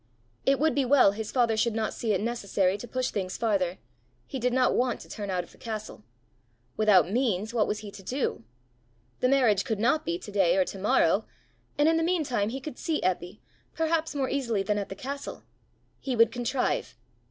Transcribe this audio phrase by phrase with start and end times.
[0.47, 3.77] It would be well his father should not see it necessary to push things farther!
[4.25, 6.03] He did not want to turn out of the castle!
[6.75, 8.43] Without means, what was he to do?
[9.19, 11.25] The marriage could not be to day or to morrow!
[11.77, 13.41] and in the meantime he could see Eppy,
[13.75, 15.43] perhaps more easily than at the castle!
[15.99, 16.97] He would contrive!